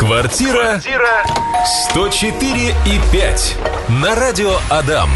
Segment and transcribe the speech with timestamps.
[0.00, 0.80] Квартира
[1.90, 3.56] 104 и 5
[4.02, 5.10] на радио Адам.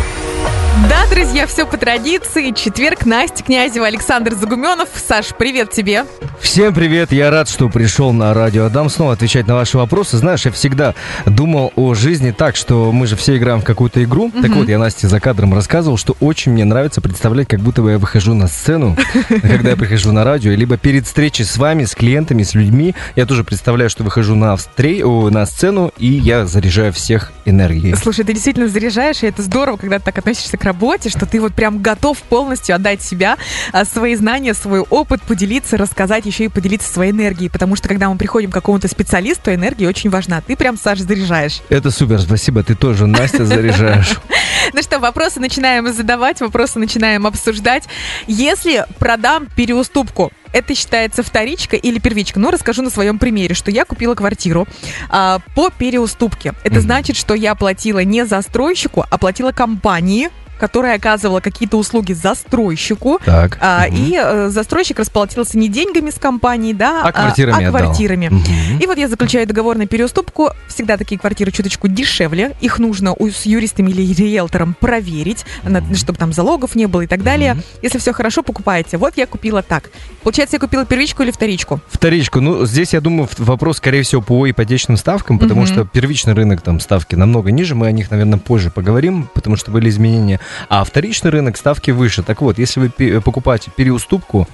[0.90, 2.50] Да, друзья, все по традиции.
[2.50, 4.90] Четверг, Настя Князева, Александр Загуменов.
[4.94, 6.04] Саш, привет тебе.
[6.44, 10.18] Всем привет, я рад, что пришел на радио Адам снова отвечать на ваши вопросы.
[10.18, 10.94] Знаешь, я всегда
[11.26, 14.30] думал о жизни так, что мы же все играем в какую-то игру.
[14.30, 17.92] Так вот, я Насте за кадром рассказывал, что очень мне нравится представлять, как будто бы
[17.92, 18.96] я выхожу на сцену,
[19.28, 22.94] когда я прихожу на радио, либо перед встречей с вами, с клиентами, с людьми.
[23.16, 25.04] Я тоже представляю, что выхожу на, встре...
[25.04, 27.96] о, на сцену, и я заряжаю всех энергией.
[27.96, 31.40] Слушай, ты действительно заряжаешь, и это здорово, когда ты так относишься к работе, что ты
[31.40, 33.38] вот прям готов полностью отдать себя,
[33.72, 37.48] а, свои знания, свой опыт, поделиться, рассказать, еще и поделиться своей энергией.
[37.48, 40.40] Потому что когда мы приходим к какому-то специалисту, энергия очень важна.
[40.40, 41.60] Ты прям, Саш, заряжаешь.
[41.68, 44.18] Это супер, спасибо, ты тоже, Настя, заряжаешь.
[44.72, 47.84] Ну что, вопросы начинаем задавать, вопросы начинаем обсуждать.
[48.26, 52.40] Если продам переуступку, это считается вторичка или первичка?
[52.40, 54.66] Ну, расскажу на своем примере, что я купила квартиру
[55.10, 56.54] а, по переуступке.
[56.62, 63.20] Это значит, что я платила не застройщику, а платила компании, которая оказывала какие-то услуги застройщику.
[63.24, 63.58] Так.
[63.60, 63.96] А, мгм.
[63.96, 67.80] И э, застройщик расплатился не деньгами с компанией, да, А квартирами а отдал.
[67.82, 68.28] квартирами.
[68.28, 68.78] Мгм.
[68.80, 70.50] И вот я заключаю договор на переуступку.
[70.68, 72.52] Всегда такие квартиры чуточку дешевле.
[72.60, 77.06] Их нужно у- с юристами или риэлтором проверить, на- чтобы там залогов не было и
[77.06, 77.56] так далее.
[77.82, 78.96] Если все хорошо, покупаете.
[78.96, 79.90] Вот я купила так.
[80.22, 81.80] Получается, я купила первичку или вторичку?
[81.88, 82.40] Вторичку.
[82.40, 85.66] Ну, здесь, я думаю, вопрос, скорее всего, по ипотечным ставкам, потому Мгм.
[85.72, 89.70] что первичный рынок, там, ставки намного ниже, мы о них, наверное, позже поговорим, потому что
[89.70, 90.40] были изменения.
[90.68, 92.22] А вторичный рынок, ставки выше.
[92.22, 94.48] Так вот, если вы покупаете переуступку,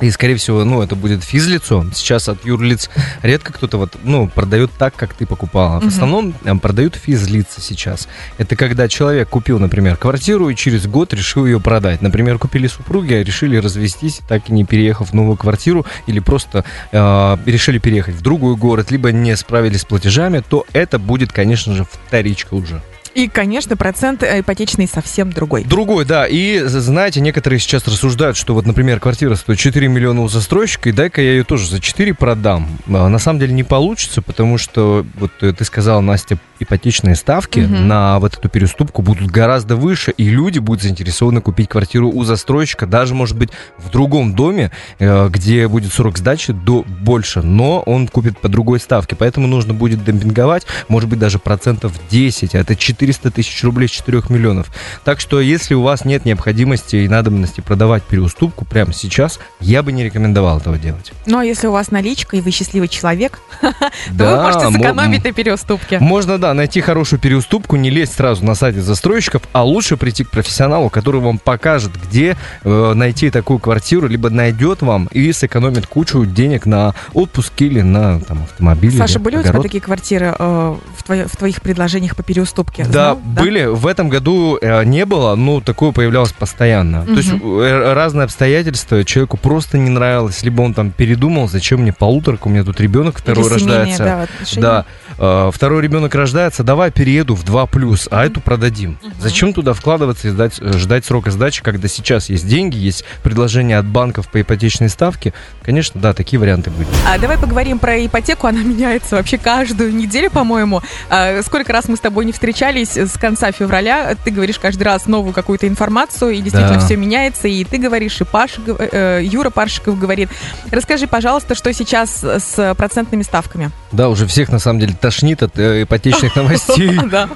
[0.00, 1.86] и, скорее всего, ну, это будет физлицо.
[1.94, 2.90] Сейчас от юрлиц
[3.22, 5.80] редко кто-то вот, ну, продает так, как ты покупала.
[5.80, 8.06] В основном э, продают физлица сейчас.
[8.36, 12.02] Это когда человек купил, например, квартиру и через год решил ее продать.
[12.02, 16.64] Например, купили супруги, а решили развестись, так и не переехав в новую квартиру, или просто
[16.92, 21.74] э, решили переехать в другой город, либо не справились с платежами, то это будет, конечно
[21.74, 22.82] же, вторичка уже.
[23.16, 25.64] И, конечно, процент э, ипотечный совсем другой.
[25.64, 26.26] Другой, да.
[26.26, 30.92] И, знаете, некоторые сейчас рассуждают, что вот, например, квартира стоит 4 миллиона у застройщика, и
[30.92, 32.68] дай-ка я ее тоже за 4 продам.
[32.88, 37.60] А, На самом деле не получится, потому что, вот э, ты сказала, Настя, ипотечные ставки
[37.60, 37.88] Мгм.
[37.88, 42.86] на вот эту переступку будут гораздо выше, и люди будут заинтересованы купить квартиру у застройщика,
[42.86, 48.08] даже, может быть, в другом доме, э, где будет срок сдачи до больше, но он
[48.08, 52.76] купит по другой ставке, поэтому нужно будет демпинговать, может быть, даже процентов 10, а это
[52.76, 54.66] 400 тысяч рублей с 4 миллионов.
[55.04, 59.92] Так что, если у вас нет необходимости и надобности продавать переуступку прямо сейчас, я бы
[59.92, 61.12] не рекомендовал этого делать.
[61.26, 63.70] Ну, а если у вас наличка и вы счастливый человек, то
[64.18, 65.98] вы можете мо- сэкономить на переуступке.
[65.98, 70.30] Можно, да, найти хорошую переуступку, не лезть сразу на сайте застройщиков, а лучше прийти к
[70.30, 76.24] профессионалу, который вам покажет, где э, найти такую квартиру, либо найдет вам и сэкономит кучу
[76.24, 78.96] денег на отпуск или на там, автомобиль.
[78.96, 79.64] Саша, были у тебя огород.
[79.66, 82.84] такие квартиры э, в, твоё- в твоих предложениях по переуступке?
[82.84, 83.16] Да, Знал?
[83.16, 83.64] были.
[83.66, 87.04] В этом году э, не было, но такое появлялось постоянно.
[87.04, 89.04] То есть э, разные обстоятельства.
[89.04, 93.18] Человеку просто не нравилось, либо он там передумал, зачем мне полуторка, у меня тут ребенок
[93.18, 94.04] второй Или семейные, рождается.
[94.04, 94.62] да, отношения.
[94.62, 94.84] Да,
[95.18, 98.98] э, второй ребенок рождается, давай перееду в 2 плюс, а эту продадим.
[99.18, 103.78] Зачем туда вкладываться и ждать, э, ждать срока сдачи, когда сейчас есть деньги, есть предложения
[103.78, 105.32] от банков по ипотечной ставке?
[105.62, 106.86] Конечно, да, такие варианты были.
[107.08, 108.46] А давай поговорим про ипотеку.
[108.46, 110.82] Она меняется вообще каждую неделю, по-моему.
[111.08, 114.14] А, сколько раз мы с тобой не встречались с конца февраля?
[114.24, 116.84] Ты говоришь каждый раз новую какую-то информацию, и действительно Да.
[116.84, 117.48] все меняется.
[117.48, 120.28] И ты говоришь, и Паша, гов- э, Юра Паршиков говорит.
[120.70, 123.70] Расскажи, пожалуйста, что сейчас с процентными ставками?
[123.92, 125.86] Да, уже всех на самом деле тошнит от э,
[126.26, 127.00] ипотечных новостей.
[127.10, 127.28] Да.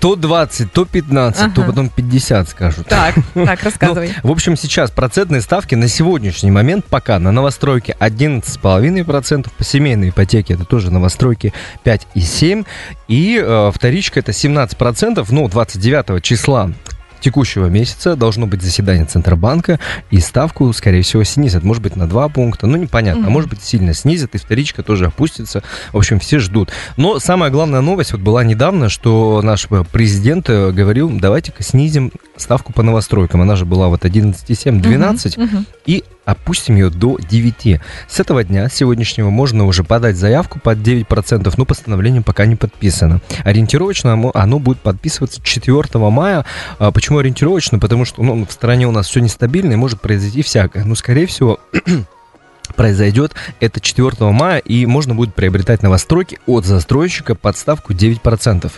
[0.00, 2.86] То 20, то 15, то потом 50 скажут.
[2.86, 4.12] Так, так, рассказывай.
[4.22, 10.10] Ну, в общем, сейчас процентные ставки на сегодняшний момент пока на новостройке 11,5%, по семейной
[10.10, 11.52] ипотеке это тоже новостройки
[11.84, 12.66] 5,7%,
[13.08, 16.70] и э, вторичка это 17%, ну, 29 числа
[17.20, 19.78] текущего месяца должно быть заседание Центробанка,
[20.10, 21.62] и ставку, скорее всего, снизят.
[21.62, 23.22] Может быть, на 2 пункта, ну, непонятно.
[23.22, 23.32] А Мгм.
[23.32, 25.62] может быть, сильно снизят, и вторичка тоже опустится.
[25.92, 26.70] В общем, все ждут.
[26.96, 32.72] Но самая главная новость вот была недавно, что наш президент э, говорил, давайте-ка снизим ставку
[32.72, 33.42] по новостройкам.
[33.42, 35.66] Она же была вот 11,7, 12, Мгм, мгм.
[35.86, 37.80] и опустим ее до 9.
[38.08, 42.56] С этого дня, с сегодняшнего, можно уже подать заявку под 9%, но постановление пока не
[42.56, 43.20] подписано.
[43.44, 46.44] Ориентировочно оно- оно будет подписываться 4 мая.
[46.78, 47.78] А Почему ориентировочно?
[47.78, 50.84] Потому что ну, в стране у нас все нестабильно и может произойти всякое.
[50.84, 51.60] Но, скорее всего,
[52.76, 58.70] произойдет это 4 мая, и можно будет приобретать новостройки от застройщика под ставку 9%.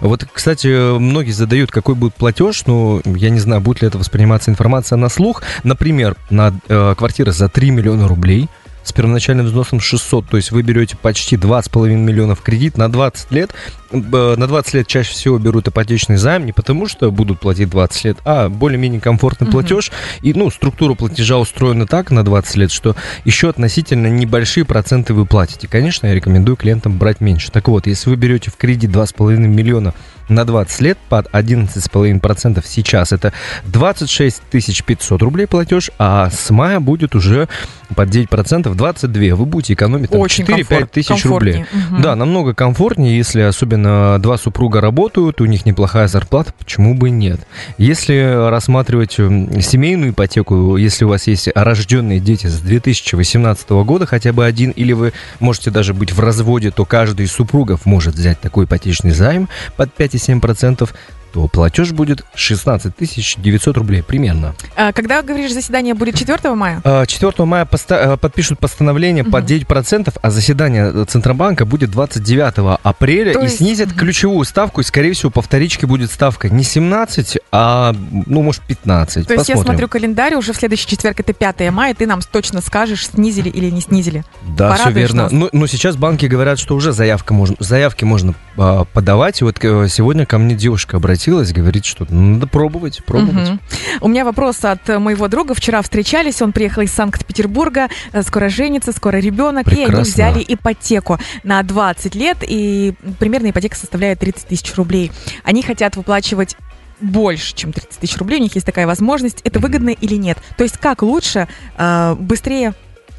[0.00, 4.50] Вот, кстати, многие задают, какой будет платеж, но я не знаю, будет ли это восприниматься
[4.50, 5.42] информация на слух.
[5.64, 8.48] Например, на э, квартира за 3 миллиона рублей
[8.86, 13.52] с первоначальным взносом 600, то есть вы берете почти 2,5 миллионов кредит на 20 лет.
[13.90, 18.18] На 20 лет чаще всего берут ипотечный займ не потому, что будут платить 20 лет,
[18.24, 19.90] а более-менее комфортный платеж.
[20.22, 25.26] И, ну, структура платежа устроена так на 20 лет, что еще относительно небольшие проценты вы
[25.26, 25.68] платите.
[25.68, 27.50] Конечно, я рекомендую клиентам брать меньше.
[27.50, 29.94] Так вот, если вы берете в кредит 2,5 миллиона
[30.28, 33.32] на 20 лет под 11,5% сейчас это
[33.66, 34.42] 26
[34.84, 37.48] 500 рублей платеж, а с мая будет уже
[37.94, 39.34] под 9% 22.
[39.34, 41.64] Вы будете экономить там, 4-5 тысяч рублей.
[41.90, 42.02] Угу.
[42.02, 47.40] Да, намного комфортнее, если особенно два супруга работают, у них неплохая зарплата, почему бы нет.
[47.78, 54.44] Если рассматривать семейную ипотеку, если у вас есть рожденные дети с 2018 года, хотя бы
[54.44, 58.66] один, или вы можете даже быть в разводе, то каждый из супругов может взять такой
[58.66, 60.88] ипотечный займ под 5,7%,
[61.36, 62.94] то платеж будет 16
[63.36, 64.54] 900 рублей примерно.
[64.74, 66.80] А когда, говоришь, заседание будет 4 мая?
[66.82, 69.32] 4 а, мая поста- э, подпишут постановление угу.
[69.32, 73.58] под 9%, а заседание Центробанка будет 29 апреля то и есть...
[73.58, 73.98] снизят угу.
[73.98, 79.28] ключевую ставку, и, скорее всего, по вторичке будет ставка не 17, а, ну, может, 15.
[79.28, 82.62] То есть я смотрю календарь, уже в следующий четверг, это 5 мая, ты нам точно
[82.62, 84.24] скажешь, снизили или не снизили.
[84.56, 85.28] Да, Порадуешь все верно.
[85.30, 89.62] Но, но сейчас банки говорят, что уже заявка можно, заявки можно а, подавать, и вот
[89.62, 93.50] э, сегодня ко мне девушка обратилась согласилась, говорит, что надо пробовать, пробовать.
[93.50, 93.58] Угу.
[94.02, 95.54] У меня вопрос от моего друга.
[95.54, 99.92] Вчера встречались, он приехал из Санкт-Петербурга, э, скоро женится, скоро ребенок, Прекрасно.
[99.92, 105.10] и они взяли ипотеку на 20 лет, и примерно ипотека составляет 30 тысяч рублей.
[105.42, 106.56] Они хотят выплачивать
[107.00, 109.40] больше, чем 30 тысяч рублей, у них есть такая возможность.
[109.42, 110.38] Это выгодно или нет?
[110.56, 112.74] То есть как лучше, э, быстрее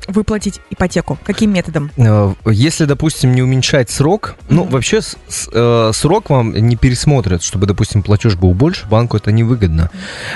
[0.07, 1.17] выплатить ипотеку?
[1.23, 1.91] Каким методом?
[1.97, 4.45] Э, если, допустим, не уменьшать срок, mm-hmm.
[4.49, 5.17] ну, вообще с,
[5.51, 9.91] э, срок вам не пересмотрят, чтобы, допустим, платеж был больше, банку это невыгодно.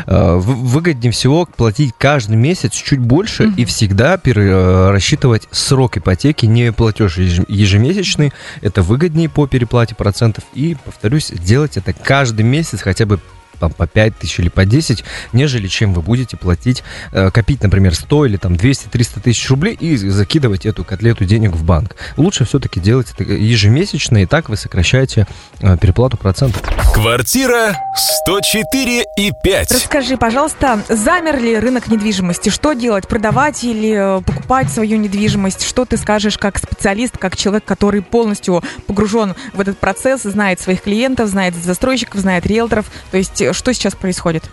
[0.05, 0.39] Mm-hmm.
[0.39, 3.55] Выгоднее всего платить каждый месяц чуть больше mm-hmm.
[3.57, 10.43] и всегда пере, рассчитывать срок ипотеки, не платеж ежемесячный, это выгоднее по переплате процентов.
[10.53, 13.19] И, повторюсь, делать это каждый месяц хотя бы
[13.61, 15.03] там по 5 тысяч или по 10,
[15.33, 19.95] нежели чем вы будете платить, э, копить, например, 100 или там 200-300 тысяч рублей и
[19.95, 21.95] закидывать эту котлету денег в банк.
[22.17, 25.27] Лучше все-таки делать это ежемесячно, и так вы сокращаете
[25.59, 26.61] э, переплату процентов.
[26.93, 29.71] Квартира 104 и 5.
[29.71, 32.49] Расскажи, пожалуйста, замер ли рынок недвижимости?
[32.49, 33.07] Что делать?
[33.07, 35.63] Продавать или э, покупать свою недвижимость?
[35.65, 40.81] Что ты скажешь как специалист, как человек, который полностью погружен в этот процесс, знает своих
[40.81, 42.85] клиентов, знает застройщиков, знает риэлторов?
[43.09, 44.43] То есть что сейчас происходит?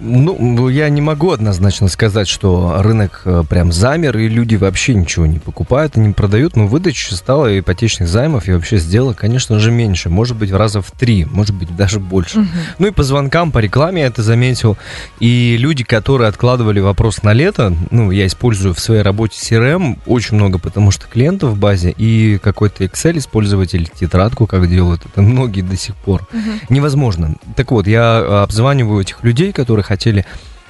[0.00, 5.26] Ну, я не могу однозначно сказать, что рынок э, прям замер, и люди вообще ничего
[5.26, 9.70] не покупают и не продают, но выдача стала ипотечных займов и вообще сделок, конечно же,
[9.70, 10.08] меньше.
[10.08, 12.40] Может быть, в раза в три, может быть, даже больше.
[12.40, 12.48] Угу.
[12.78, 14.76] Ну и по звонкам, по рекламе я это заметил.
[15.18, 20.36] И люди, которые откладывали вопрос на лето, ну, я использую в своей работе CRM очень
[20.36, 25.22] много, потому что клиентов в базе и какой-то Excel использовать или тетрадку, как делают, это
[25.22, 26.26] многие до сих пор.
[26.32, 26.74] Угу.
[26.74, 27.34] Невозможно.
[27.56, 30.24] Так вот, я обзваниваю этих людей, которые хотели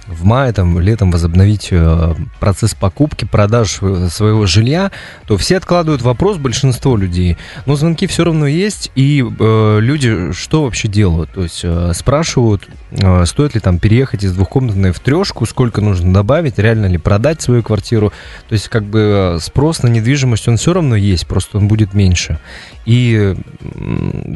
[0.07, 4.93] в мае, там, летом возобновить э, процесс покупки, продаж своего жилья,
[5.27, 7.37] то все откладывают вопрос, большинство людей.
[7.67, 11.31] Но звонки все равно есть, и э, люди что вообще делают?
[11.33, 16.13] То есть э, спрашивают, э, стоит ли там переехать из двухкомнатной в трешку, сколько нужно
[16.13, 18.13] добавить, реально ли продать свою квартиру.
[18.49, 21.95] То есть как бы э, спрос на недвижимость, он все равно есть, просто он будет
[21.95, 22.39] меньше.
[22.87, 23.35] И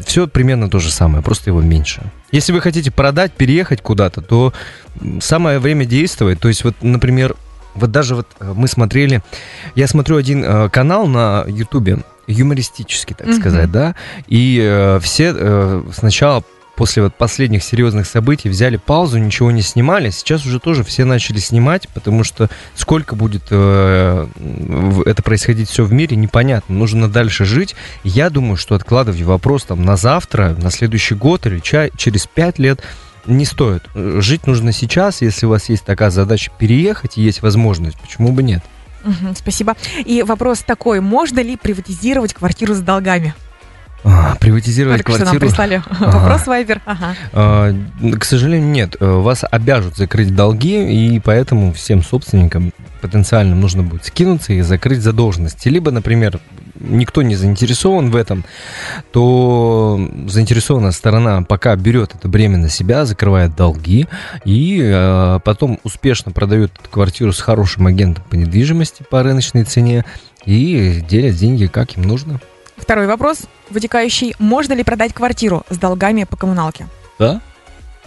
[0.04, 2.02] все примерно то же самое, просто его меньше.
[2.32, 4.52] Если вы хотите продать, переехать куда-то, то
[5.20, 6.40] самое время действовать.
[6.40, 7.36] То есть, вот, например,
[7.74, 9.22] вот даже вот э, мы смотрели,
[9.76, 13.38] я смотрю один э, канал на Ютубе, юмористический, так mm-hmm.
[13.38, 13.94] сказать, да,
[14.26, 16.44] и э, все э, сначала
[16.80, 20.08] после вот последних серьезных событий взяли паузу, ничего не снимали.
[20.08, 24.26] Сейчас уже тоже все начали снимать, потому что сколько будет э,
[25.04, 26.74] это происходить все в мире, непонятно.
[26.74, 27.76] Нужно дальше жить.
[28.02, 32.58] Я думаю, что откладывать вопрос там на завтра, на следующий год или чай, через пять
[32.58, 32.80] лет
[33.26, 33.82] не стоит.
[33.94, 38.42] Жить нужно сейчас, если у вас есть такая задача переехать и есть возможность, почему бы
[38.42, 38.62] нет?
[39.36, 39.76] Спасибо.
[40.06, 43.34] И вопрос такой, можно ли приватизировать квартиру с долгами?
[44.02, 45.30] А, приватизировать Только квартиру.
[45.30, 46.18] Что нам прислали ага.
[46.18, 46.80] вопрос Вайбер.
[46.86, 47.14] Ага.
[47.32, 47.74] А,
[48.18, 48.96] к сожалению, нет.
[49.00, 55.02] Э, вас обяжут закрыть долги, и поэтому всем собственникам потенциально нужно будет скинуться и закрыть
[55.02, 55.68] задолженности.
[55.68, 56.40] Либо, например,
[56.80, 58.44] никто не заинтересован в этом,
[59.12, 64.06] то заинтересованная сторона пока берет это бремя на себя, закрывает долги
[64.44, 70.04] и э, потом успешно продает эту квартиру с хорошим агентом по недвижимости по рыночной цене
[70.44, 72.40] и делят деньги как им нужно.
[72.90, 74.34] Второй вопрос, вытекающий.
[74.40, 76.88] Можно ли продать квартиру с долгами по коммуналке?
[77.20, 77.40] Да.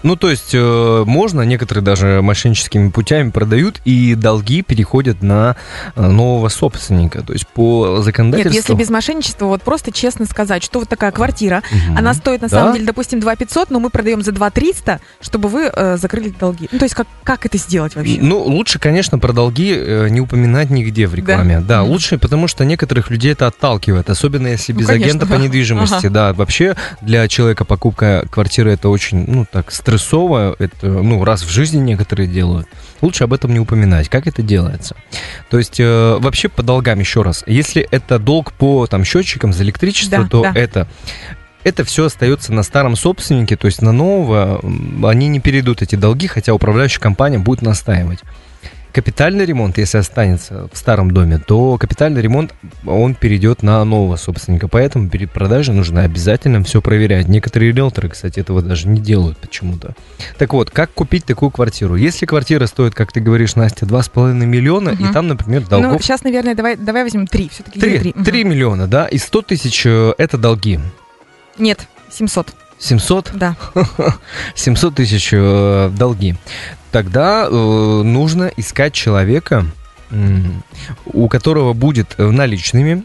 [0.03, 5.55] Ну, то есть э, можно, некоторые даже мошенническими путями продают, и долги переходят на
[5.95, 7.21] э, нового собственника.
[7.21, 8.53] То есть по законодательству...
[8.53, 11.97] Нет, если без мошенничества, вот просто честно сказать, что вот такая квартира, Мгм.
[11.97, 12.59] она стоит на Да.
[12.59, 16.33] самом деле, допустим, 2 500, но мы продаем за 2 300, чтобы вы э, закрыли
[16.37, 16.67] долги.
[16.71, 18.17] Ну, то есть как, как это сделать вообще?
[18.21, 21.61] Ну, лучше, конечно, про долги э, не упоминать нигде в рекламе.
[21.61, 21.91] Да, Мгм.
[21.91, 25.35] лучше, потому что некоторых людей это отталкивает, особенно если Ну, без конечно, агента да.
[25.35, 25.93] по недвижимости.
[25.95, 26.09] Ага.
[26.09, 30.55] Да, вообще для человека покупка квартиры это очень, ну, так, стрессово.
[30.59, 32.67] Это, ну, раз в жизни некоторые делают.
[33.01, 34.09] Лучше об этом не упоминать.
[34.09, 34.95] Как это делается?
[35.49, 39.63] То есть, э, вообще по долгам, еще раз, если это долг по там счетчикам за
[39.63, 40.51] электричество, Да, то да.
[40.55, 40.87] это
[41.63, 44.59] это все остается на старом собственнике, то есть на нового
[45.09, 48.19] они не перейдут эти долги, хотя управляющая компания будет настаивать.
[48.93, 52.53] Капитальный ремонт, если останется в старом доме, то капитальный ремонт,
[52.85, 54.67] он перейдет на нового собственника.
[54.67, 57.27] Поэтому перед продажей нужно обязательно все проверять.
[57.27, 59.95] Некоторые риэлторы, кстати, этого даже не делают почему-то.
[60.37, 61.95] Так вот, как купить такую квартиру?
[61.95, 65.09] Если квартира стоит, как ты говоришь, Настя, 2,5 миллиона, Мгм.
[65.09, 67.49] и там, например, Ну, долгов сейчас, наверное, давай, давай возьмем 3.
[67.49, 70.79] Все-таки 3, 3 миллиона, да, и 100 тысяч э, это долги.
[71.57, 73.31] Нет, 700, 700?
[73.33, 73.55] да.
[74.53, 76.35] 700 тысяч э, долги.
[76.93, 79.65] Тогда э, нужно искать человека,
[81.05, 83.03] у которого будет э, наличными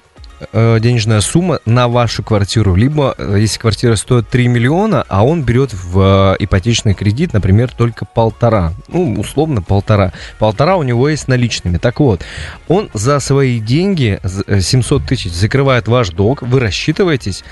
[0.52, 2.74] э, денежная сумма на вашу квартиру.
[2.74, 8.04] Либо, э, если квартира стоит 3 миллиона, а он берет в ипотечный кредит, например, только
[8.04, 8.74] полтора.
[8.88, 10.12] Ну, условно, полтора.
[10.38, 11.78] Полтора у него есть наличными.
[11.78, 12.20] Так вот,
[12.68, 17.42] он за свои деньги, з- э, 700 тысяч, закрывает ваш долг, вы рассчитываетесь,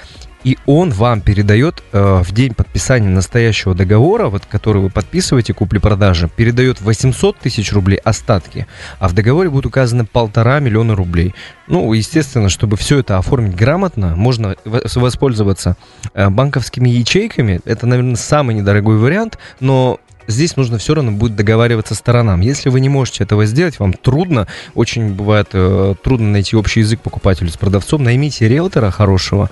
[0.44, 6.28] и он вам передает э, в день подписания настоящего договора, вот который вы подписываете купли-продажи,
[6.34, 8.66] передает 800 тысяч рублей остатки,
[8.98, 11.34] а в договоре будет указано полтора миллиона рублей.
[11.66, 15.76] Ну, естественно, чтобы все это оформить грамотно, можно воспользоваться
[16.14, 17.60] э, банковскими ячейками.
[17.64, 22.40] Это, наверное, самый недорогой вариант, но Здесь нужно все равно будет договариваться сторонам.
[22.40, 27.00] Если вы не можете этого сделать, вам трудно, очень бывает э, трудно найти общий язык
[27.00, 29.50] покупателю с продавцом, наймите риэлтора хорошего,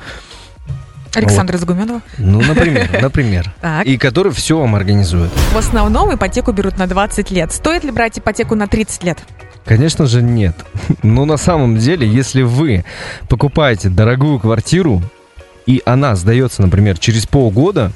[1.17, 2.01] Александра Загуменова.
[2.19, 3.53] ну, например, например.
[3.85, 5.31] И который все вам организует.
[5.53, 7.53] В основном ипотеку берут на 20 лет.
[7.53, 9.19] Стоит ли брать ипотеку на 30 лет?
[9.65, 10.57] Конечно же, нет.
[11.03, 12.85] Но на самом деле, если вы
[13.29, 15.03] покупаете дорогую квартиру,
[15.67, 17.93] и она сдается, например, через полгода,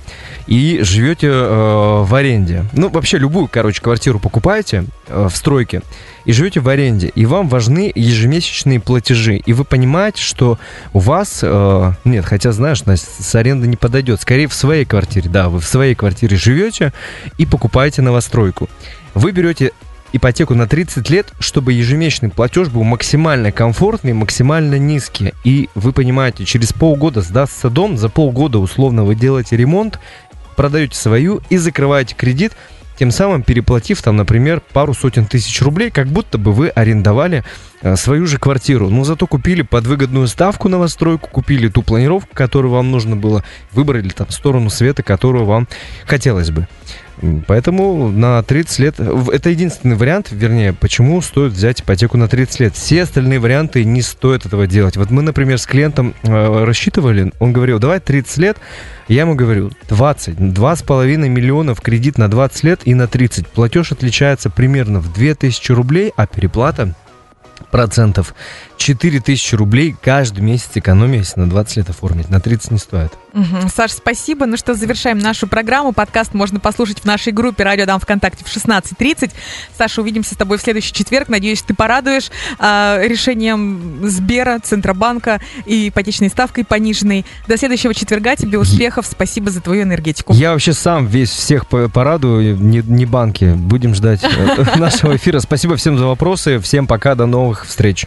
[0.47, 2.65] и живете э, в аренде.
[2.73, 5.83] Ну, вообще, любую, короче, квартиру покупаете э, в стройке,
[6.25, 10.59] и живете в аренде, и вам важны ежемесячные платежи, и вы понимаете, что
[10.93, 11.41] у вас...
[11.43, 14.21] э, нет, хотя, знаешь, с аренды не подойдет.
[14.21, 16.93] Скорее, в своей квартире, да, вы в своей квартире живете
[17.37, 18.69] и покупаете новостройку.
[19.15, 19.73] Вы берете
[20.13, 25.33] ипотеку на 30 лет, чтобы ежемесячный платеж был максимально комфортный, максимально низкий.
[25.45, 29.99] И вы понимаете, через полгода сдастся дом, за полгода условно вы делаете ремонт,
[30.57, 32.53] продаете свою и закрываете кредит,
[32.99, 37.45] тем самым переплатив там, например, пару сотен тысяч рублей, как будто бы вы арендовали
[37.81, 38.91] э, свою же квартиру.
[38.91, 44.09] Но зато купили под выгодную ставку новостройку, купили ту планировку, которую вам нужно было, выбрали
[44.09, 45.69] там сторону света, которую вам
[46.07, 46.67] хотелось бы.
[47.47, 49.01] Поэтому на 30 лет...
[49.01, 52.75] Это единственный вариант, вернее, почему стоит взять ипотеку на 30 лет.
[52.75, 54.97] Все остальные варианты не стоит этого делать.
[54.97, 58.59] Вот мы, например, с клиентом э, рассчитывали, он говорил, давай 30 лет.
[59.09, 63.49] Я ему говорю, 20, 2,5 миллиона в кредит на 20 лет и на 30.
[63.49, 66.95] Платеж отличается примерно в 2000 рублей, а переплата
[67.71, 68.35] процентов
[68.77, 72.31] 4000 рублей каждый месяц экономия, если на 20 лет оформить.
[72.31, 73.13] На 30 не стоит.
[73.39, 73.69] Мгм.
[73.69, 74.47] Саш, спасибо.
[74.47, 75.93] Ну что, завершаем нашу программу.
[75.93, 79.31] Подкаст можно послушать в нашей группе «Радио Дам ВКонтакте» в 16.30.
[79.77, 81.29] Саша, увидимся с тобой в следующий четверг.
[81.29, 87.25] Надеюсь, ты порадуешь а, решением Сбера, Центробанка и ипотечной ставкой пониженной.
[87.47, 88.35] До следующего четверга.
[88.35, 89.07] Тебе успехов.
[89.07, 90.33] Спасибо за твою энергетику.
[90.35, 93.55] Я вообще сам весь всех по- порадую, не, не банки.
[93.57, 95.39] Будем ждать э, нашего эфира.
[95.39, 96.59] Спасибо всем за вопросы.
[96.59, 98.07] Всем пока, до новых встреч.